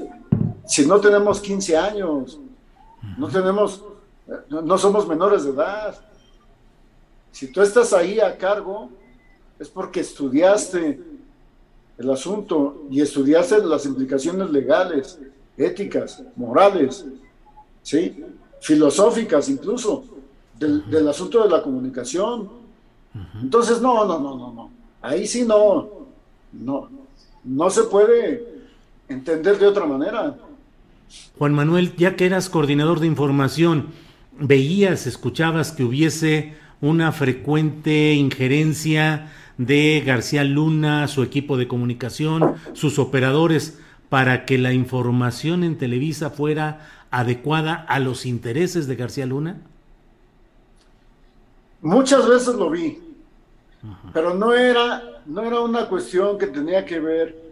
si 0.65 0.85
no 0.85 0.99
tenemos 0.99 1.39
15 1.39 1.77
años, 1.77 2.39
no 3.17 3.27
tenemos, 3.27 3.83
no 4.49 4.77
somos 4.77 5.07
menores 5.07 5.43
de 5.43 5.51
edad. 5.51 5.95
Si 7.31 7.51
tú 7.51 7.61
estás 7.61 7.93
ahí 7.93 8.19
a 8.19 8.37
cargo, 8.37 8.89
es 9.59 9.69
porque 9.69 10.01
estudiaste 10.01 10.99
el 11.97 12.09
asunto 12.09 12.85
y 12.89 13.01
estudiaste 13.01 13.63
las 13.63 13.85
implicaciones 13.85 14.49
legales, 14.49 15.19
éticas, 15.57 16.21
morales, 16.35 17.05
¿sí? 17.81 18.23
filosóficas 18.59 19.47
incluso, 19.49 20.03
del, 20.59 21.07
asunto 21.07 21.43
de 21.43 21.49
la 21.49 21.61
comunicación. 21.61 22.49
Entonces, 23.41 23.81
no, 23.81 24.05
no, 24.05 24.19
no, 24.19 24.35
no, 24.35 24.53
no. 24.53 24.71
Ahí 25.01 25.25
sí 25.27 25.45
no, 25.45 25.89
no, 26.51 26.89
no 27.43 27.69
se 27.69 27.83
puede 27.83 28.45
entender 29.07 29.57
de 29.57 29.67
otra 29.67 29.85
manera. 29.85 30.35
Juan 31.37 31.53
Manuel, 31.53 31.95
ya 31.95 32.15
que 32.15 32.25
eras 32.25 32.49
coordinador 32.49 32.99
de 32.99 33.07
información, 33.07 33.91
veías, 34.37 35.07
escuchabas 35.07 35.71
que 35.71 35.83
hubiese 35.83 36.55
una 36.81 37.11
frecuente 37.11 38.13
injerencia 38.13 39.31
de 39.57 40.03
García 40.05 40.43
Luna, 40.43 41.07
su 41.07 41.23
equipo 41.23 41.57
de 41.57 41.67
comunicación, 41.67 42.55
sus 42.73 42.99
operadores, 42.99 43.79
para 44.09 44.45
que 44.45 44.57
la 44.57 44.73
información 44.73 45.63
en 45.63 45.77
Televisa 45.77 46.29
fuera 46.29 46.87
adecuada 47.11 47.75
a 47.87 47.99
los 47.99 48.25
intereses 48.25 48.87
de 48.87 48.95
García 48.95 49.25
Luna? 49.25 49.61
Muchas 51.81 52.27
veces 52.27 52.55
lo 52.55 52.69
vi, 52.69 52.99
pero 54.13 54.33
no 54.33 54.53
era, 54.53 55.21
no 55.25 55.41
era 55.43 55.61
una 55.61 55.87
cuestión 55.87 56.37
que 56.37 56.47
tenía 56.47 56.85
que 56.85 56.99
ver 56.99 57.45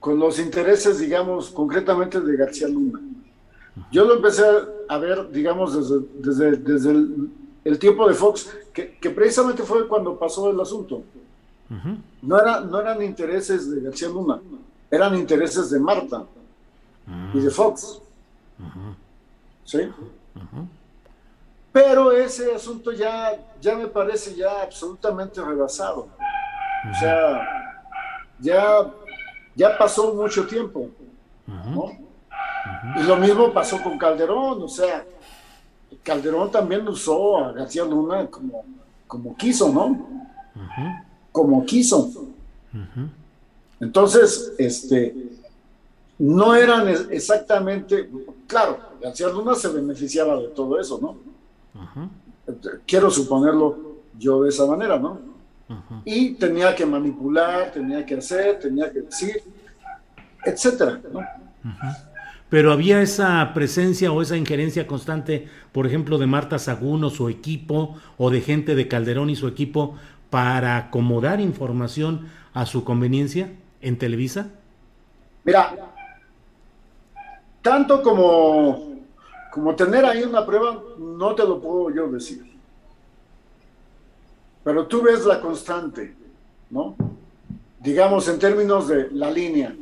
con 0.00 0.18
los 0.18 0.38
intereses, 0.38 0.98
digamos, 0.98 1.50
concretamente 1.50 2.20
de 2.20 2.36
García 2.36 2.68
Luna. 2.68 3.00
Yo 3.90 4.04
lo 4.04 4.16
empecé 4.16 4.44
a 4.88 4.98
ver, 4.98 5.30
digamos, 5.30 5.74
desde, 5.74 6.06
desde, 6.18 6.56
desde 6.56 6.90
el 6.90 7.30
el 7.64 7.78
tiempo 7.78 8.08
de 8.08 8.14
Fox, 8.14 8.50
que, 8.72 9.10
precisamente 9.10 9.62
fue 9.62 9.86
cuando 9.86 10.18
pasó 10.18 10.50
el 10.50 10.60
asunto. 10.60 11.02
no, 12.22 12.40
era, 12.40 12.60
no 12.60 12.80
eran 12.80 13.02
intereses 13.02 13.70
de 13.70 13.80
García 13.80 14.08
Luna, 14.08 14.40
eran 14.90 15.16
intereses 15.16 15.70
de 15.70 15.80
Marta 15.80 16.24
y 17.34 17.40
de 17.40 17.50
Fox. 17.50 18.00
¿Sí? 19.64 19.90
Pero 21.72 22.12
ese 22.12 22.54
asunto 22.54 22.92
ya, 22.92 23.32
ya 23.60 23.76
me 23.76 23.86
parece 23.86 24.34
ya 24.34 24.62
absolutamente 24.62 25.40
rebasado. 25.40 26.08
O 26.90 26.94
sea, 26.98 27.82
ya, 28.38 28.90
ya 29.54 29.78
pasó 29.78 30.14
mucho 30.14 30.46
tiempo. 30.46 30.90
Y 32.96 33.02
lo 33.04 33.16
mismo 33.16 33.52
pasó 33.52 33.82
con 33.82 33.98
Calderón, 33.98 34.62
o 34.62 34.68
sea, 34.68 35.04
Calderón 36.02 36.50
también 36.50 36.86
usó 36.88 37.38
a 37.38 37.52
García 37.52 37.84
Luna 37.84 38.26
como, 38.26 38.64
como 39.06 39.36
quiso, 39.36 39.72
¿no? 39.72 40.08
Como 41.30 41.64
quiso. 41.64 42.10
Entonces, 43.80 44.52
este, 44.58 45.14
no 46.18 46.54
eran 46.54 46.88
exactamente, 46.88 48.08
claro, 48.46 48.78
García 49.00 49.28
Luna 49.28 49.54
se 49.54 49.68
beneficiaba 49.68 50.36
de 50.36 50.48
todo 50.48 50.78
eso, 50.78 50.98
¿no? 51.00 51.16
Quiero 52.86 53.10
suponerlo 53.10 53.92
yo 54.18 54.42
de 54.42 54.50
esa 54.50 54.66
manera, 54.66 54.98
¿no? 54.98 55.18
Y 56.04 56.34
tenía 56.34 56.74
que 56.74 56.84
manipular, 56.84 57.72
tenía 57.72 58.04
que 58.04 58.16
hacer, 58.16 58.58
tenía 58.60 58.92
que 58.92 59.00
decir, 59.00 59.42
etcétera, 60.44 61.00
¿no? 61.12 61.20
Pero 62.52 62.70
había 62.70 63.00
esa 63.00 63.50
presencia 63.54 64.12
o 64.12 64.20
esa 64.20 64.36
injerencia 64.36 64.86
constante, 64.86 65.48
por 65.72 65.86
ejemplo, 65.86 66.18
de 66.18 66.26
Marta 66.26 66.58
Sagún 66.58 67.02
o 67.02 67.08
su 67.08 67.30
equipo, 67.30 67.96
o 68.18 68.28
de 68.28 68.42
gente 68.42 68.74
de 68.74 68.88
Calderón 68.88 69.30
y 69.30 69.36
su 69.36 69.48
equipo, 69.48 69.96
para 70.28 70.76
acomodar 70.76 71.40
información 71.40 72.28
a 72.52 72.66
su 72.66 72.84
conveniencia 72.84 73.54
en 73.80 73.96
Televisa? 73.96 74.50
Mira, 75.44 75.94
tanto 77.62 78.02
como, 78.02 78.98
como 79.50 79.74
tener 79.74 80.04
ahí 80.04 80.22
una 80.22 80.44
prueba, 80.44 80.78
no 80.98 81.34
te 81.34 81.44
lo 81.44 81.58
puedo 81.58 81.88
yo 81.88 82.08
decir. 82.08 82.44
Pero 84.62 84.86
tú 84.86 85.00
ves 85.00 85.24
la 85.24 85.40
constante, 85.40 86.14
¿no? 86.68 86.96
Digamos 87.80 88.28
en 88.28 88.38
términos 88.38 88.88
de 88.88 89.10
la 89.10 89.30
línea, 89.30 89.74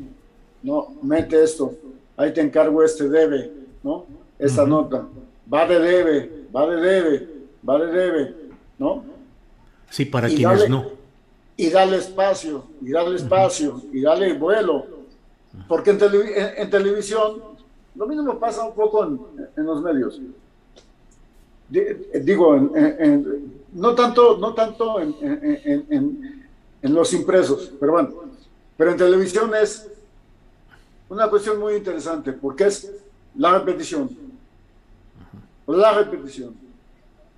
¿no? 0.63 0.95
Mete 1.03 1.43
esto, 1.43 1.75
ahí 2.21 2.33
te 2.33 2.41
encargo 2.41 2.83
este 2.83 3.09
debe, 3.09 3.51
¿no? 3.83 4.05
Esta 4.39 4.67
nota. 4.67 5.07
Va 5.53 5.67
de 5.67 5.81
debe, 5.81 6.47
va 6.55 6.67
de 6.67 6.77
debe, 6.81 7.29
va 7.67 7.79
de 7.79 7.87
debe, 7.87 8.35
¿no? 8.79 9.05
Sí, 9.89 10.05
para 10.05 10.29
quienes 10.29 10.69
no. 10.69 10.91
Y 11.57 11.71
dale 11.71 11.97
espacio, 11.97 12.65
y 12.81 12.91
dale 12.91 13.17
espacio, 13.17 13.81
y 13.93 14.03
dale 14.03 14.33
vuelo. 14.35 14.87
Porque 15.67 15.91
en, 15.91 16.71
televisión, 16.71 17.43
lo 17.97 18.07
mismo 18.07 18.39
pasa 18.39 18.65
un 18.65 18.75
poco 18.75 19.05
en, 19.05 19.67
los 19.67 19.83
medios. 19.83 20.21
Digo, 21.69 22.71
no 23.73 23.95
tanto, 23.95 24.39
no 24.39 24.55
tanto 24.55 25.01
en 25.01 25.15
los 26.83 27.13
impresos, 27.13 27.73
pero 27.81 27.93
bueno, 27.93 28.11
pero 28.77 28.93
en 28.93 28.97
televisión 28.97 29.51
es 29.55 29.91
una 31.11 31.29
cuestión 31.29 31.59
muy 31.61 31.75
interesante, 31.75 32.33
porque 32.33 32.65
es 32.65 32.91
la 33.37 33.59
repetición, 33.59 34.09
la 35.67 35.93
repetición, 35.93 36.55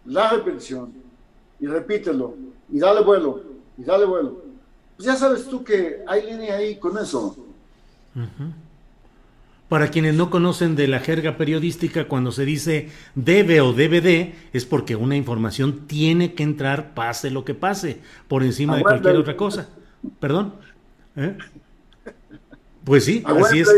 la 0.04 0.30
repetición, 0.30 0.92
y 1.58 1.66
repítelo, 1.66 2.34
y 2.70 2.78
dale 2.78 3.00
vuelo, 3.02 3.42
y 3.78 3.82
dale 3.82 4.04
vuelo. 4.04 4.42
pues 4.96 5.06
ya 5.06 5.16
sabes 5.16 5.48
tú 5.48 5.64
que 5.64 6.02
hay 6.06 6.26
línea 6.26 6.56
ahí 6.56 6.76
con 6.76 6.98
eso. 6.98 7.36
Para 9.68 9.88
quienes 9.88 10.14
no 10.14 10.28
conocen 10.28 10.76
de 10.76 10.86
la 10.86 11.00
jerga 11.00 11.38
periodística, 11.38 12.06
cuando 12.08 12.30
se 12.30 12.44
dice 12.44 12.90
debe 13.14 13.62
o 13.62 13.72
DVD, 13.72 14.34
es 14.52 14.66
porque 14.66 14.96
una 14.96 15.16
información 15.16 15.86
tiene 15.86 16.34
que 16.34 16.42
entrar, 16.42 16.92
pase 16.92 17.30
lo 17.30 17.44
que 17.46 17.54
pase, 17.54 18.00
por 18.28 18.42
encima 18.42 18.76
de 18.76 18.82
cualquier 18.82 19.16
otra 19.16 19.36
cosa. 19.36 19.70
¿Perdón? 20.20 20.56
¿Eh? 21.16 21.38
Pues 22.84 23.04
sí, 23.04 23.22
así 23.26 23.60
es. 23.60 23.68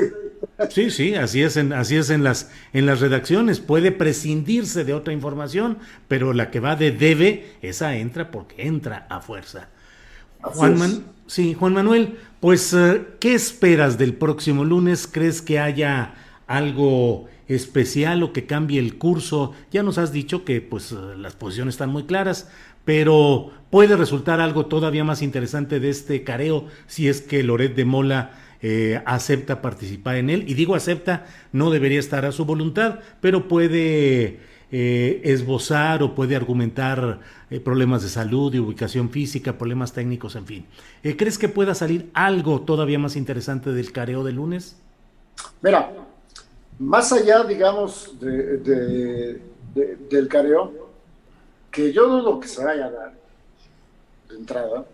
Sí, 0.70 0.90
sí, 0.90 1.14
así 1.14 1.42
es 1.42 1.56
en, 1.56 1.72
así 1.72 1.96
es 1.96 2.10
en 2.10 2.22
las, 2.22 2.50
en 2.72 2.86
las 2.86 3.00
redacciones. 3.00 3.60
Puede 3.60 3.92
prescindirse 3.92 4.84
de 4.84 4.94
otra 4.94 5.12
información, 5.12 5.78
pero 6.08 6.32
la 6.32 6.50
que 6.50 6.60
va 6.60 6.76
de 6.76 6.92
debe, 6.92 7.54
esa 7.62 7.96
entra 7.96 8.30
porque 8.30 8.66
entra 8.66 9.06
a 9.10 9.20
fuerza. 9.20 9.68
Juan, 10.40 11.04
sí, 11.26 11.54
Juan 11.54 11.72
Manuel, 11.72 12.18
pues, 12.40 12.74
eh, 12.74 13.02
¿qué 13.18 13.34
esperas 13.34 13.96
del 13.96 14.14
próximo 14.14 14.64
lunes? 14.64 15.08
¿Crees 15.10 15.40
que 15.40 15.58
haya 15.58 16.14
algo 16.46 17.26
especial 17.48 18.22
o 18.22 18.32
que 18.32 18.46
cambie 18.46 18.78
el 18.78 18.98
curso? 18.98 19.54
Ya 19.70 19.82
nos 19.82 19.98
has 19.98 20.12
dicho 20.12 20.44
que 20.44 20.60
pues 20.60 20.92
eh, 20.92 20.96
las 21.16 21.34
posiciones 21.34 21.74
están 21.74 21.90
muy 21.90 22.04
claras, 22.04 22.50
pero 22.84 23.50
puede 23.70 23.96
resultar 23.96 24.40
algo 24.40 24.66
todavía 24.66 25.04
más 25.04 25.22
interesante 25.22 25.80
de 25.80 25.88
este 25.88 26.22
careo 26.22 26.66
si 26.86 27.08
es 27.08 27.22
que 27.22 27.42
Loret 27.42 27.74
de 27.74 27.86
Mola 27.86 28.43
eh, 28.66 29.02
acepta 29.04 29.60
participar 29.60 30.16
en 30.16 30.30
él. 30.30 30.48
Y 30.48 30.54
digo 30.54 30.74
acepta, 30.74 31.26
no 31.52 31.70
debería 31.70 32.00
estar 32.00 32.24
a 32.24 32.32
su 32.32 32.46
voluntad, 32.46 33.00
pero 33.20 33.46
puede 33.46 34.40
eh, 34.72 35.20
esbozar 35.22 36.02
o 36.02 36.14
puede 36.14 36.34
argumentar 36.34 37.20
eh, 37.50 37.60
problemas 37.60 38.02
de 38.02 38.08
salud, 38.08 38.50
de 38.50 38.60
ubicación 38.60 39.10
física, 39.10 39.58
problemas 39.58 39.92
técnicos, 39.92 40.34
en 40.34 40.46
fin. 40.46 40.66
¿Crees 41.02 41.36
que 41.36 41.50
pueda 41.50 41.74
salir 41.74 42.08
algo 42.14 42.62
todavía 42.62 42.98
más 42.98 43.16
interesante 43.16 43.70
del 43.70 43.92
careo 43.92 44.24
de 44.24 44.32
lunes? 44.32 44.80
Mira, 45.60 45.92
más 46.78 47.12
allá, 47.12 47.44
digamos, 47.44 48.18
de, 48.18 49.42
del 50.08 50.26
careo, 50.26 50.72
que 51.70 51.92
yo 51.92 52.08
dudo 52.08 52.40
que 52.40 52.48
se 52.48 52.64
vaya 52.64 52.86
a 52.86 52.90
dar 52.90 53.12
de 54.30 54.36
entrada, 54.36 54.86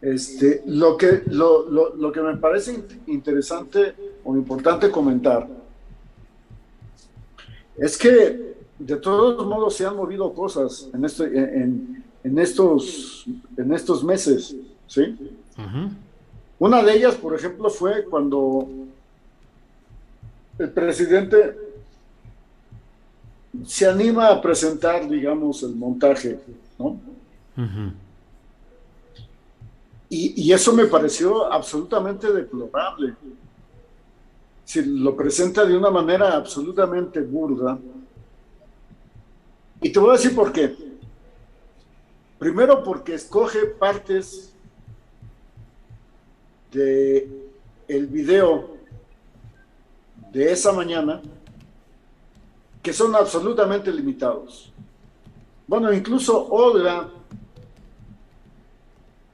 este, 0.00 0.62
lo, 0.66 0.96
que, 0.96 1.22
lo, 1.26 1.68
lo, 1.68 2.12
que 2.12 2.20
me 2.20 2.36
parece 2.36 2.84
interesante 3.06 3.94
o 4.24 4.36
importante 4.36 4.90
comentar 4.90 5.48
es 7.76 7.96
que 7.96 8.54
de 8.78 8.96
todos 8.96 9.46
modos 9.46 9.74
se 9.74 9.86
han 9.86 9.96
movido 9.96 10.32
cosas 10.34 10.88
en, 10.92 11.04
esto, 11.04 11.24
en, 11.24 12.04
en 12.22 12.38
estos, 12.38 13.24
en 13.56 13.72
estos 13.72 14.04
meses, 14.04 14.56
¿sí? 14.86 15.16
Una 16.58 16.82
de 16.82 16.96
ellas, 16.96 17.14
por 17.14 17.34
ejemplo, 17.34 17.70
fue 17.70 18.04
cuando 18.04 18.68
el 20.58 20.70
presidente 20.70 21.56
se 23.64 23.86
anima 23.86 24.28
a 24.28 24.40
presentar, 24.40 25.08
digamos, 25.08 25.62
el 25.62 25.74
montaje, 25.74 26.38
¿no? 26.78 26.98
Y, 30.18 30.52
eso 30.52 30.72
me 30.72 30.86
pareció 30.86 31.52
absolutamente 31.52 32.32
deplorable. 32.32 33.14
Si 34.64 34.82
lo 34.82 35.14
presenta 35.14 35.64
de 35.64 35.76
una 35.76 35.90
manera 35.90 36.34
absolutamente 36.34 37.20
burda. 37.20 37.78
Y 39.82 39.90
te 39.90 39.98
voy 39.98 40.10
a 40.10 40.12
decir 40.14 40.34
por 40.34 40.52
qué. 40.52 40.74
Primero 42.38 42.82
porque 42.82 43.14
escoge 43.14 43.66
partes 43.66 44.54
de 46.72 47.50
el 47.86 48.06
video 48.06 48.76
de 50.32 50.50
esa 50.50 50.72
mañana 50.72 51.20
que 52.82 52.92
son 52.92 53.14
absolutamente 53.14 53.92
limitados. 53.92 54.72
Bueno, 55.66 55.92
incluso 55.92 56.46
Olga 56.46 57.10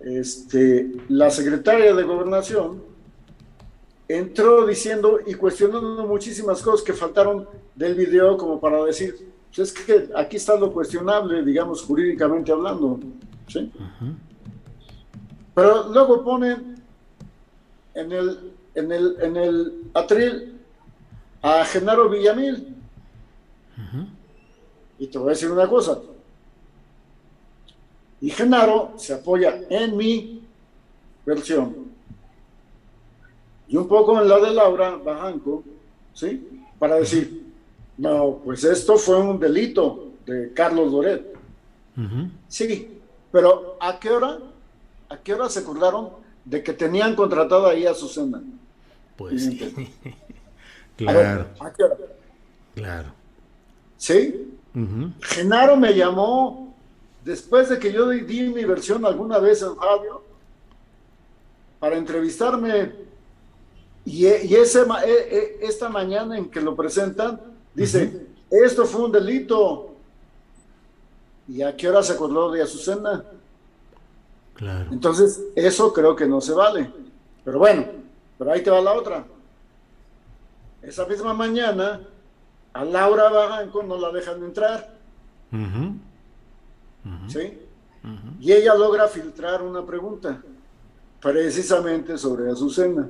este, 0.04 0.92
la 1.08 1.30
secretaria 1.30 1.94
de 1.94 2.02
gobernación 2.02 2.82
entró 4.08 4.66
diciendo 4.66 5.20
y 5.26 5.34
cuestionando 5.34 6.06
muchísimas 6.06 6.60
cosas 6.62 6.84
que 6.84 6.92
faltaron 6.92 7.48
del 7.74 7.94
video 7.94 8.36
como 8.36 8.60
para 8.60 8.84
decir, 8.84 9.32
pues 9.54 9.68
es 9.70 9.72
que 9.72 10.08
aquí 10.14 10.36
está 10.36 10.56
lo 10.56 10.72
cuestionable, 10.72 11.42
digamos, 11.42 11.82
jurídicamente 11.82 12.52
hablando. 12.52 13.00
¿sí? 13.48 13.70
Pero 15.54 15.88
luego 15.88 16.24
ponen 16.24 16.76
en 17.94 18.12
el, 18.12 18.52
en 18.74 18.92
el, 18.92 19.16
en 19.20 19.36
el 19.36 19.82
atril 19.94 20.58
a 21.42 21.64
Genaro 21.64 22.08
Villamil. 22.08 22.76
Y 24.98 25.06
te 25.08 25.18
voy 25.18 25.28
a 25.28 25.30
decir 25.30 25.50
una 25.50 25.68
cosa, 25.68 25.98
y 28.22 28.30
Genaro 28.30 28.94
se 28.96 29.12
apoya 29.12 29.60
en 29.68 29.96
mi 29.96 30.40
versión 31.26 31.92
y 33.66 33.76
un 33.76 33.88
poco 33.88 34.20
en 34.20 34.28
la 34.28 34.38
de 34.38 34.54
Laura 34.54 34.96
Bajanco, 34.96 35.64
¿sí? 36.14 36.62
Para 36.78 36.96
decir, 36.96 37.42
no, 37.98 38.38
pues 38.44 38.62
esto 38.64 38.96
fue 38.96 39.18
un 39.18 39.40
delito 39.40 40.12
de 40.24 40.52
Carlos 40.52 40.92
Loret. 40.92 41.34
Sí, 42.48 43.00
pero 43.32 43.76
¿a 43.80 43.98
qué 43.98 44.10
hora? 44.10 44.38
¿A 45.08 45.16
qué 45.16 45.34
hora 45.34 45.48
se 45.48 45.60
acordaron 45.60 46.10
de 46.44 46.62
que 46.62 46.74
tenían 46.74 47.16
contratado 47.16 47.66
ahí 47.66 47.86
a 47.86 47.94
Susana? 47.94 48.42
Pues 49.16 49.42
sí. 49.42 49.90
claro. 50.96 51.46
¿A 51.58 51.72
qué 51.72 51.82
hora? 51.82 51.96
Claro. 52.74 53.08
¿Sí? 53.96 54.54
Genaro 55.22 55.76
me 55.76 55.94
llamó 55.94 56.61
después 57.24 57.68
de 57.68 57.78
que 57.78 57.92
yo 57.92 58.08
di, 58.08 58.50
mi 58.50 58.64
versión 58.64 59.04
alguna 59.04 59.38
vez 59.38 59.62
en 59.62 59.76
radio, 59.76 60.22
para 61.78 61.96
entrevistarme, 61.96 62.92
y, 64.04 64.26
y 64.26 64.54
ese, 64.54 64.82
e, 65.04 65.10
e, 65.10 65.58
esta 65.62 65.88
mañana 65.88 66.36
en 66.36 66.50
que 66.50 66.60
lo 66.60 66.74
presentan, 66.74 67.40
dice, 67.74 68.26
esto 68.50 68.84
fue 68.84 69.04
un 69.04 69.12
delito. 69.12 69.94
¿Y 71.48 71.62
a 71.62 71.76
qué 71.76 71.88
hora 71.88 72.02
se 72.02 72.12
acordó 72.12 72.50
de 72.50 72.62
Azucena? 72.62 73.24
Claro. 74.54 74.92
Entonces, 74.92 75.42
eso 75.56 75.92
creo 75.92 76.14
que 76.14 76.26
no 76.26 76.40
se 76.40 76.52
vale. 76.52 76.90
Pero 77.44 77.58
bueno, 77.58 77.86
pero 78.38 78.52
ahí 78.52 78.62
te 78.62 78.70
va 78.70 78.80
la 78.80 78.92
otra. 78.92 79.24
Esa 80.82 81.06
misma 81.06 81.32
mañana, 81.32 82.00
a 82.72 82.84
Laura 82.84 83.30
Bajanco 83.30 83.82
no 83.82 83.98
la 83.98 84.10
dejan 84.10 84.42
entrar. 84.42 84.94
¿Sí? 87.32 87.58
Y 88.40 88.52
ella 88.52 88.74
logra 88.74 89.08
filtrar 89.08 89.62
una 89.62 89.84
pregunta, 89.84 90.42
precisamente 91.20 92.18
sobre 92.18 92.50
Azucena. 92.50 93.08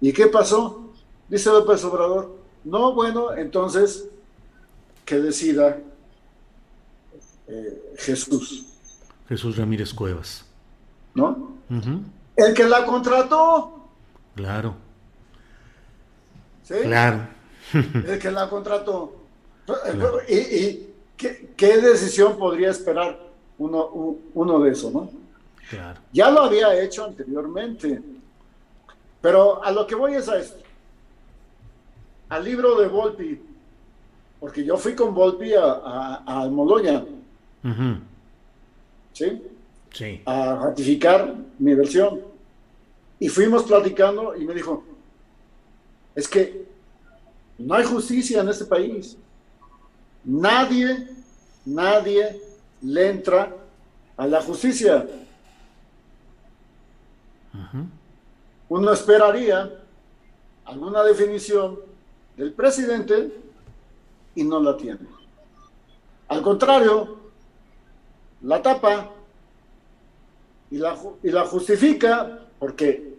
¿Y 0.00 0.12
qué 0.12 0.26
pasó? 0.26 0.92
Dice 1.28 1.48
López 1.50 1.84
Obrador, 1.84 2.36
no, 2.64 2.92
bueno, 2.92 3.32
entonces 3.32 4.08
que 5.04 5.20
decida 5.20 5.78
eh, 7.48 7.94
Jesús. 7.98 8.66
Jesús 9.28 9.56
Ramírez 9.56 9.94
Cuevas. 9.94 10.44
¿No? 11.14 11.56
El 12.36 12.54
que 12.54 12.64
la 12.64 12.84
contrató. 12.84 13.88
Claro. 14.34 14.74
¿Sí? 16.62 16.74
Claro. 16.82 17.26
El 17.72 18.18
que 18.18 18.30
la 18.30 18.48
contrató. 18.48 19.16
y, 20.28 20.89
¿qué, 21.56 21.78
decisión 21.78 22.36
podría 22.38 22.70
esperar 22.70 23.18
uno, 23.58 24.16
uno 24.34 24.60
de 24.60 24.70
eso, 24.70 24.90
no? 24.90 25.10
Ya 26.12 26.30
lo 26.30 26.42
había 26.42 26.80
hecho 26.80 27.04
anteriormente. 27.04 28.00
Pero 29.20 29.62
a 29.62 29.70
lo 29.70 29.86
que 29.86 29.94
voy 29.94 30.14
es 30.14 30.28
a 30.28 30.38
esto. 30.38 30.62
Al 32.28 32.44
libro 32.44 32.80
de 32.80 32.88
Volpi, 32.88 33.40
porque 34.38 34.64
yo 34.64 34.76
fui 34.76 34.94
con 34.94 35.14
Volpi 35.14 35.52
a, 35.54 35.64
a, 35.64 36.42
Almoloya. 36.42 37.04
¿Sí? 39.12 39.42
Sí. 39.92 40.22
A 40.24 40.54
ratificar 40.56 41.34
mi 41.58 41.74
versión. 41.74 42.20
Y 43.18 43.28
fuimos 43.28 43.64
platicando 43.64 44.34
y 44.34 44.44
me 44.46 44.54
dijo, 44.54 44.82
es 46.14 46.26
que 46.26 46.64
no 47.58 47.74
hay 47.74 47.84
justicia 47.84 48.40
en 48.40 48.48
este 48.48 48.64
país. 48.64 49.16
Nadie, 50.24 51.08
nadie 51.64 52.40
le 52.82 53.08
entra 53.08 53.54
a 54.16 54.26
la 54.26 54.42
justicia. 54.42 55.06
Uno 58.68 58.92
esperaría 58.92 59.70
alguna 60.64 61.02
definición 61.02 61.78
del 62.36 62.52
presidente 62.52 63.32
y 64.34 64.44
no 64.44 64.60
la 64.60 64.76
tiene. 64.76 65.00
Al 66.28 66.42
contrario, 66.42 67.18
la 68.42 68.62
tapa 68.62 69.10
y 70.70 70.78
la, 70.78 70.96
y 71.22 71.30
la 71.30 71.44
justifica 71.46 72.40
porque 72.58 73.16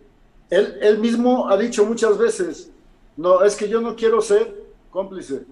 él, 0.50 0.78
él 0.82 0.98
mismo 1.00 1.50
ha 1.50 1.58
dicho 1.58 1.86
muchas 1.86 2.18
veces, 2.18 2.72
no, 3.18 3.44
es 3.44 3.56
que 3.56 3.68
yo 3.68 3.82
no 3.82 3.96
quiero 3.96 4.22
ser 4.22 4.56
cómplice. 4.90 5.44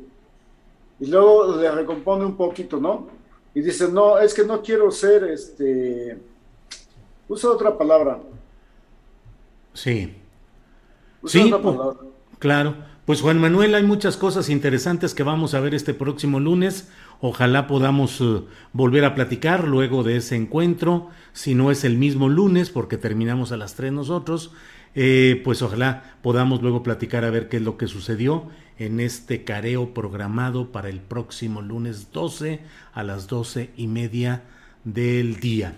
Y 1.00 1.08
luego 1.08 1.56
le 1.56 1.72
recompone 1.72 2.26
un 2.26 2.36
poquito, 2.36 2.80
¿no? 2.80 3.08
Y 3.54 3.62
dice, 3.62 3.88
no, 3.90 4.20
es 4.20 4.34
que 4.34 4.46
no 4.46 4.62
quiero 4.62 4.92
ser, 4.92 5.24
este, 5.26 6.18
usa 7.28 7.52
otra 7.52 7.78
palabra. 7.78 8.20
Sí. 9.74 10.16
sí, 11.26 11.54
claro. 12.38 12.76
Pues 13.06 13.22
Juan 13.22 13.42
Manuel, 13.42 13.74
hay 13.74 13.82
muchas 13.82 14.18
cosas 14.18 14.50
interesantes 14.50 15.16
que 15.16 15.24
vamos 15.24 15.56
a 15.56 15.60
ver 15.60 15.74
este 15.74 15.96
próximo 15.96 16.40
lunes. 16.40 16.92
Ojalá 17.22 17.66
podamos 17.66 18.22
eh, 18.22 18.44
volver 18.72 19.04
a 19.04 19.16
platicar 19.16 19.68
luego 19.68 20.04
de 20.04 20.18
ese 20.18 20.36
encuentro, 20.36 21.10
si 21.34 21.56
no 21.56 21.72
es 21.72 21.84
el 21.84 21.98
mismo 21.98 22.30
lunes, 22.30 22.70
porque 22.70 22.98
terminamos 22.98 23.52
a 23.52 23.58
las 23.58 23.74
tres 23.74 23.92
nosotros. 23.92 24.52
Eh, 24.96 25.42
pues 25.44 25.62
ojalá 25.62 26.16
podamos 26.22 26.62
luego 26.62 26.84
platicar 26.84 27.24
a 27.24 27.30
ver 27.30 27.48
qué 27.48 27.58
es 27.58 27.64
lo 27.64 27.78
que 27.78 27.88
sucedió 27.88 28.50
en 28.78 29.00
este 29.00 29.44
careo 29.44 29.94
programado 29.94 30.72
para 30.72 30.90
el 30.90 31.00
próximo 31.02 31.62
lunes 31.62 32.12
12 32.12 32.62
a 32.94 33.04
las 33.04 33.28
doce 33.28 33.70
y 33.76 33.88
media 33.88 34.44
del 34.84 35.40
día. 35.40 35.76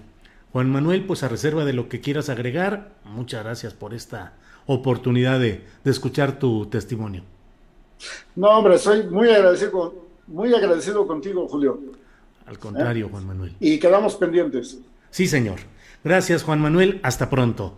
Juan 0.51 0.69
Manuel, 0.69 1.05
pues 1.05 1.23
a 1.23 1.27
reserva 1.27 1.65
de 1.65 1.73
lo 1.73 1.89
que 1.89 2.01
quieras 2.01 2.29
agregar, 2.29 2.93
muchas 3.03 3.43
gracias 3.43 3.73
por 3.73 3.93
esta 3.93 4.33
oportunidad 4.65 5.39
de, 5.39 5.65
escuchar 5.85 6.39
tu 6.39 6.67
testimonio. 6.67 7.23
No, 8.35 8.49
hombre, 8.49 8.77
soy 8.77 9.03
muy 9.03 9.29
agradecido, 9.29 10.05
muy 10.27 10.53
agradecido 10.53 11.07
contigo, 11.07 11.47
Julio. 11.47 11.79
Al 12.45 12.59
contrario, 12.59 13.09
Juan 13.09 13.25
Manuel. 13.25 13.55
Y 13.59 13.79
quedamos 13.79 14.15
pendientes. 14.15 14.79
Sí, 15.09 15.27
señor. 15.27 15.59
Gracias, 16.03 16.43
Juan 16.43 16.59
Manuel. 16.59 16.99
Hasta 17.03 17.29
pronto. 17.29 17.77